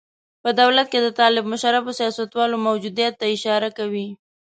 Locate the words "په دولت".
0.43-0.87